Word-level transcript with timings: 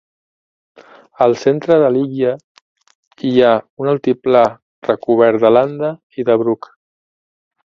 Al 1.25 1.35
centre 1.41 1.75
de 1.83 1.91
l'illa 1.97 2.31
hi 3.29 3.33
ha 3.41 3.51
un 3.83 3.91
altiplà 3.93 4.43
recobert 4.89 5.45
de 5.45 5.55
landa 5.61 5.93
i 6.23 6.27
de 6.33 6.39
bruc. 6.45 6.71